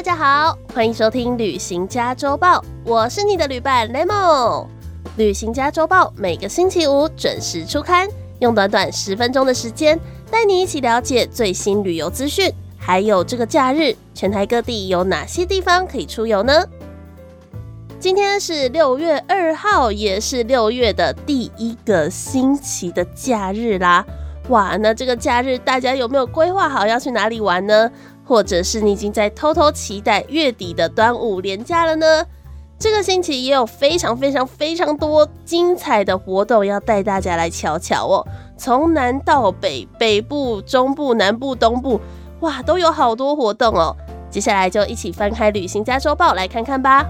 [0.00, 4.64] 大家好，欢迎收听《旅行家周报》，我是你的旅伴 Lemo。
[5.18, 8.08] 《旅行家周报》每个星期五准时出刊，
[8.38, 10.00] 用短短十分钟的时间，
[10.30, 16.66] 带你一起了解最新旅游资讯，还有这个假日全台各地有哪些地方可以出游呢？
[17.98, 24.02] 今天是六月二号，也是六月的第一个星期的假日啦。
[24.48, 27.88] 哇，那这个假日大家有没有规划好要去哪里玩呢？
[28.30, 32.24] 或者是你已经在偷偷期待月底的端午连假了呢？
[32.78, 38.24] 这个星期也有非常非常非常多精彩的活动要带大家来瞧瞧哦。
[38.56, 42.00] 从南到北，北部、中部、南部、东部，
[42.38, 43.96] 哇，都有好多活动哦。
[44.30, 47.04] 接下来就一起翻开《旅行家周报》来看看吧。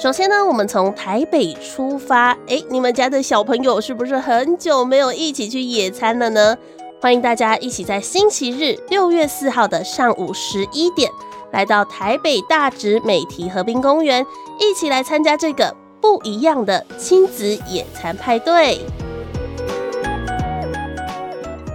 [0.00, 2.30] 首先呢，我们从台北出发。
[2.46, 6.56] 哎，你们家的小朋友是不是很久没有一起去野餐了呢？
[7.02, 11.10] 欢迎大家一起在星期日六月四号的上午十一点，
[11.50, 14.24] 来到台北大直美堤河滨公园，
[14.60, 18.78] 一起来参加这个不一样的亲子野餐派对。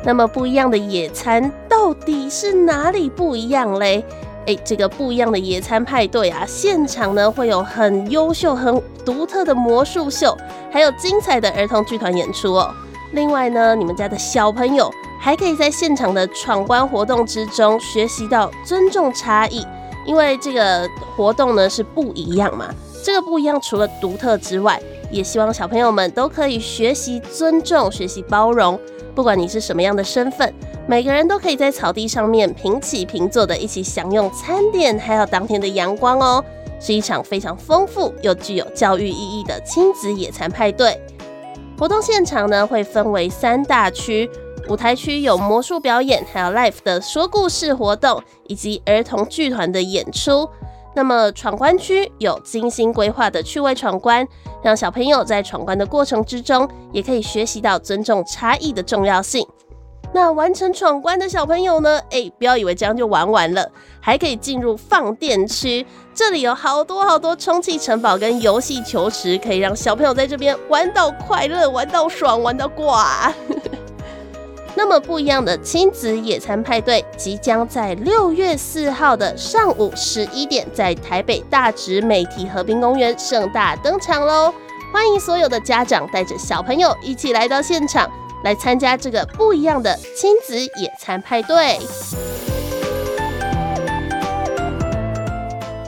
[0.06, 4.06] 那么不一样的野餐到底是哪里不一样嘞？
[4.46, 10.38] 哎，这个不一样的野餐派对啊，现场呢会有很优秀、很独特的魔术秀，
[10.72, 12.74] 还有精彩的儿童剧团演出哦。
[13.14, 19.66] 另外呢，你们家的小朋友还可以在现场的闯关活动之中学习到尊重差异，
[20.06, 22.68] 因为这个活动呢是不一样嘛。
[23.02, 24.82] 这个不一样，除了独特之外，
[25.12, 28.80] 也希望小朋友们都可以学习尊重、学习包容，
[29.16, 30.54] 不管你是什么样的身份。
[30.88, 36.44] 每个人都可以在草地上面平起平坐的一起享用餐点，还有当天的阳光哦，
[36.80, 41.00] 是一场非常丰富又具有教育意义的亲子野餐派对。
[41.80, 44.30] 活动现场呢会分为三大区，
[44.70, 50.48] 舞台区有魔术表演，还有 l i f e 的说故事活动，以及儿童剧团的演出。
[50.96, 54.28] 那么闯关区有精心规划的趣味闯关，
[54.62, 59.48] 让小朋友在闯关的过程之中，也可以学习到尊重差异的重要性。
[60.16, 62.00] 那完成闯关的小朋友呢？
[62.12, 63.68] 哎，不要以为这样就玩完了，
[64.00, 65.84] 还可以进入放电区。
[66.14, 73.34] 这里有好多好多充气城堡跟游戏球池，可以让小朋友在这边玩到快乐、玩到爽、玩到挂。
[74.86, 84.54] 那么不一样的亲子野餐派对，即将在六月四号的上午十一点，在台北大直美堤和平公园盛大登场喽！
[84.92, 88.12] 欢迎所有的家长带着小朋友一起来到现场。
[88.44, 91.80] 来参加这个不一样的亲子野餐派对。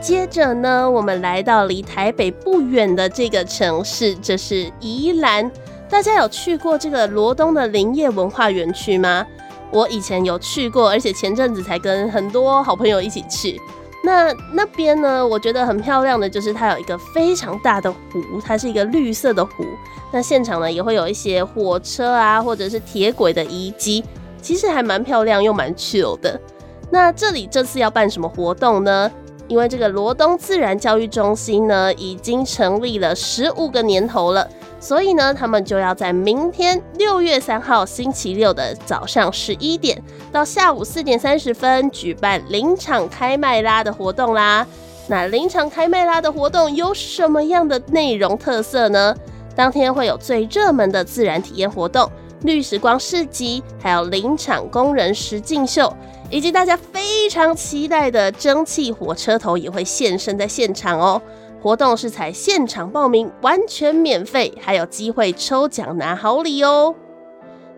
[0.02, 5.52] 接着呢，我们来到离台北不远的这个城市，这是宜兰。
[5.90, 9.26] 大家有去过这个罗东的林业文化园区吗？
[9.72, 13.60] 我以前有去过，而且前阵子才跟很多好朋友一起去。
[14.04, 15.26] 那那边呢？
[15.26, 19.66] 我觉得很漂亮的就是它有一个非常大的湖，它是一个绿色的湖。
[20.12, 24.04] 那现场呢也会有一些火车啊，或者是铁轨的遗迹，
[24.42, 26.40] 其实还蛮漂亮又蛮 chill 的。
[26.92, 29.12] 那这里这次要办什么活动呢？
[29.48, 34.48] 因为这个罗东自然教育中心呢已经成立了十五个年头了。
[34.80, 40.00] 所以呢，他们就要在明天六月三号星期六的早上十一点
[40.32, 44.68] 到下午四点三十分举办林场开麦拉的活动啦。
[45.08, 49.16] 那林场开麦拉的活动有什么样的内容特色呢？
[49.56, 55.92] 当天会有最热门的自然体验活动绿时光市集，还有林场工人实境秀，
[56.30, 61.22] 以及大家非常期待的蒸汽火车头也会现身在现场哦。
[61.62, 66.94] 活动是采现场报名，完全免费，还有机会抽奖拿好礼哦。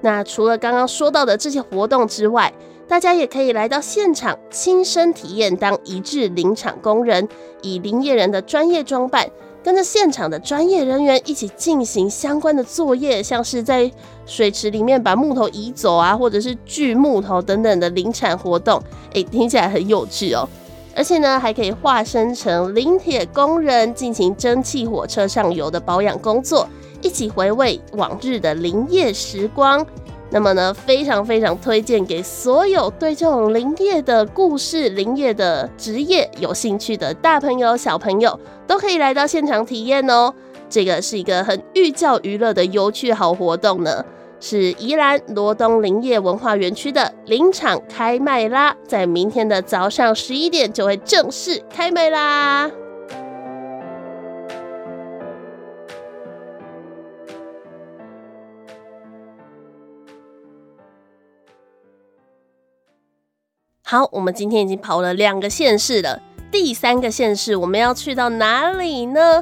[0.01, 2.51] 那除了刚刚说到的这些活动之外，
[2.87, 7.27] 大家也可以来到现场亲身体验当一致林场工人，
[7.61, 9.29] 以林业人的专业装扮，
[9.67, 13.91] 跟着现场的专业人员一起进行相关的作业，像是在
[14.25, 18.81] 水池里面把木头移走啊，或者是锯木头等等的林产活动。
[19.11, 20.47] 诶，听起来很有趣哦。
[20.95, 26.65] 而且呢，还可以化身成林铁工人，进行蒸汽火车上游的保养工作，
[27.01, 29.85] 一起回味往日的林业时光。
[30.29, 38.37] 那么呢，非常非常推荐给所有对这种林业的故事、林业的职业有兴趣的大朋友、小朋友，
[38.67, 40.33] 都可以来到现场体验哦。
[40.69, 44.03] 这个是一个很寓教于乐的有趣好活动呢。
[44.39, 52.69] 是宜兰罗东林业文化园区的林场开卖啦，在明天的早上十一点就会正式开卖啦。
[63.89, 69.41] 好，我们今天已经跑了两个县市了，第三个县市我们要去到哪里呢？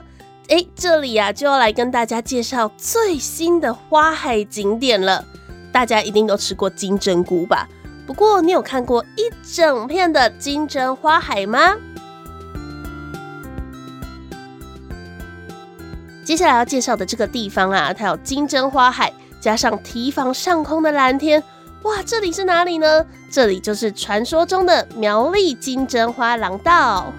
[0.50, 5.25] 哎，这里呀就要来跟大家介绍最新的花海景点了。
[5.71, 7.68] 大家一定都吃过金针菇吧？
[8.06, 11.74] 不过你有看过一整片的金针花海吗？
[16.24, 19.12] 接下来要介绍的这个地方啊，它有金针花海，
[19.42, 21.42] 加上堤防上空的蓝天。
[21.81, 23.03] 哇，这里是哪里呢？
[23.36, 27.12] 这里就是传说中的苗栗金针花廊道。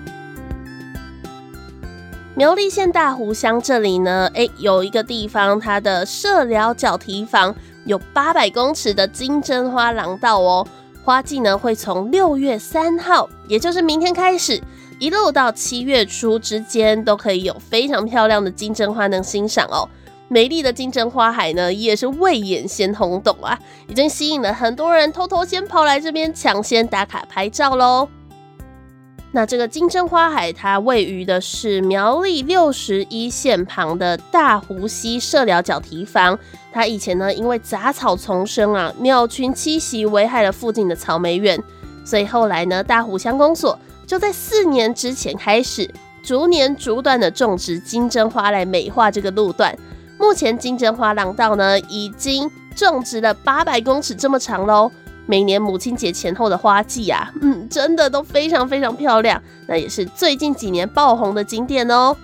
[2.34, 7.54] 苗栗县大湖乡这里呢，哎，有一个地方，它的社寮角堤防
[7.84, 10.66] 有八百公尺的金针花廊道哦。
[11.04, 14.58] 花季呢会从六月三号，也就是明天开始，
[14.98, 19.86] 一路到七月初之间，都可以有非常漂亮的金针花能欣赏哦。
[20.28, 23.58] 美丽的金针花海呢，也是未眼先轰动啊，
[23.88, 28.08] 已经吸引了很多人偷偷先跑来这边抢先打卡拍照喽。
[29.32, 36.38] 那这个金针花海，它位于的是苗栗六十一线旁的大湖溪社寮角堤防。
[36.72, 41.62] 它以前呢，因为杂草丛生啊，鸟群栖息，危害了附近的草莓园，
[42.04, 45.88] 所以后来呢，大湖乡公所就在四年之前开始，
[46.22, 49.76] 逐年逐段的种植金针花来美化这个路段。
[50.18, 54.90] 目前金针花廊道呢，已经种植了八百公尺这么长喽。
[55.28, 59.42] 每年母亲节前后的花季啊， 嗯，真的都非常非常漂亮。
[59.66, 62.16] 那也是最近几年爆红的景点哦。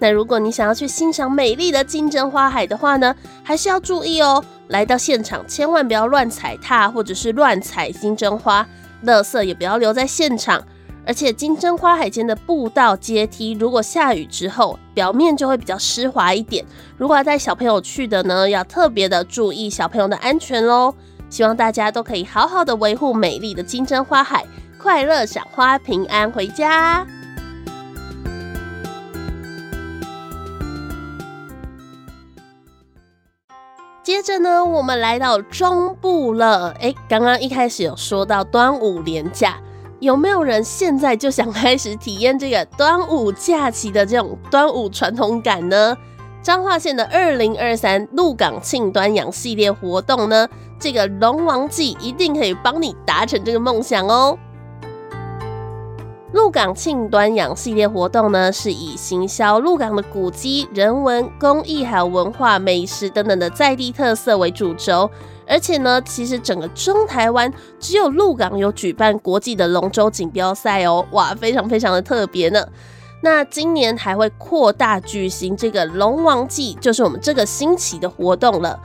[0.00, 4.44] 那如果你想要去欣赏美丽的金针花海的话呢，还是要注意哦。
[4.68, 8.66] 来到现场千万不要乱踩踏或者是乱踩金针花，
[9.04, 10.62] 垃圾也不要留在现场。
[11.08, 16.62] 而且金针花海间的步道阶梯，如果下雨之后，表面就会比较湿滑一点。
[16.98, 20.94] 如果要带小朋友去的呢，要特别的注意小朋友的安全喽。
[21.30, 24.44] 希望大家都可以好好的维护美丽的金针花海，
[24.78, 27.06] 快乐赏花，平安回家。
[34.02, 36.74] 接着呢，我们来到中部了。
[36.80, 39.58] 哎，刚刚一开始有说到端午连假。
[40.00, 45.96] 有没有人现在就想开始体验这个端午假期的这种端午传统感呢？
[46.40, 50.48] 彰化县的二零二三鹿港庆端阳系列活动呢，
[50.78, 54.38] 这个龙王祭一定可以帮你达成这个梦想哦。
[56.32, 65.10] 鹿港庆端阳系列活动呢，是以行销鹿港的古迹、人文、工艺还有文化、美食等等的在地特色为主轴。
[65.46, 72.62] 而且呢，其实整个中台湾只有鹿港有举办国际的龙舟锦标赛哦，哇，非常非常的特别呢。
[73.22, 78.78] 那今年还会扩大举行这个龙王祭，就是我们这个新奇的活动了。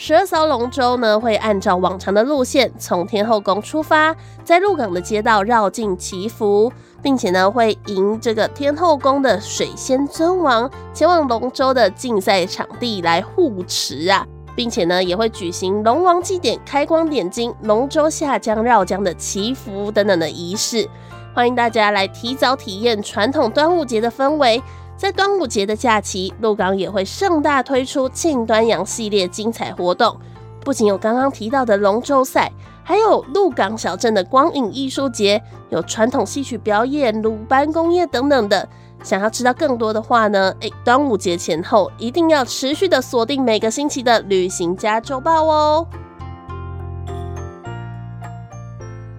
[0.00, 6.72] 十二艘龙舟呢，会按照往常的路线从天后宫出发，在鹿港的街道绕境祈福，
[7.02, 14.24] 并且呢，会迎这个天后宫的水仙尊王前往龙舟的竞赛场地来护持啊。
[14.54, 20.88] 并且呢，也会举行龙王祭典、开光点睛、龙舟下江绕江的祈福等等的仪式，
[21.34, 24.62] 欢迎大家来提早体验传统端午节的氛围。
[24.98, 30.18] 在端午节的假期，鹿港也会盛大推出庆端阳系列精彩活动，
[30.62, 32.50] 不仅有刚刚提到的龙舟赛，
[32.82, 35.40] 还有鹿港小镇的光影艺术节，
[35.70, 38.68] 有传统戏曲表演、鲁班工业等等的。
[39.04, 40.52] 想要知道更多的话呢？
[40.58, 45.86] 诶，端午节前后一定要持续的锁定每个星期的旅行家周报哦。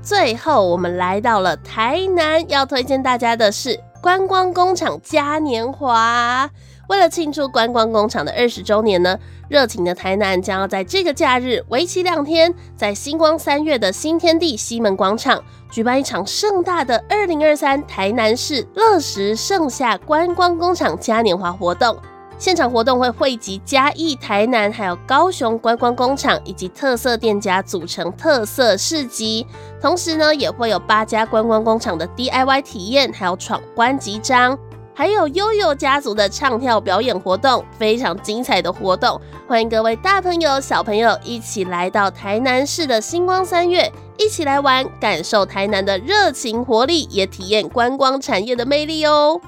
[0.02, 6.50] 最后，我们来到了台南，要推荐大家的是观光工厂嘉年华。
[6.88, 21.96] 为了庆祝观光工厂的二十周年呢，热情的台南将要在这个假日为期两天，在星光三月的新天地西门广场举办一场盛大的二零二三台南市乐时盛夏观光工厂嘉年华活动。
[22.40, 29.46] 现场活动会汇集嘉义、台南还有高雄观光工厂以及特色店家组成特色市集，
[29.82, 34.58] 同时呢也会有八家观光工厂的 DIY 体验，还有闯关集章。
[34.94, 49.42] 还有悠悠家族的唱跳表演活动，非常精彩的活动，欢迎各位大朋友、小朋友一起来到台南市的星光三月，一起来玩，感受台南的热情活力，也体验观光产业的魅力哦。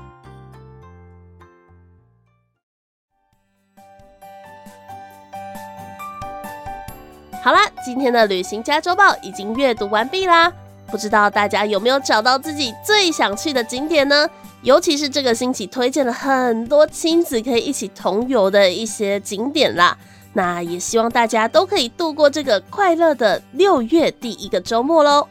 [7.43, 10.51] 好啦，今天的旅行家周报已经阅读完毕啦。
[10.91, 14.29] 不知道大家有没有找到自己最想去的景点呢？
[14.61, 19.97] 尤其是这个星期推荐了很多亲子可以一起同游的一些景点啦。
[20.33, 25.27] 那也希望大家都可以度过这个快乐的六月第一个周末喽。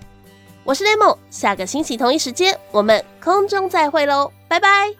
[0.64, 4.99] 我是雷梦，下个星期同一时间我们空中再会喽，拜拜。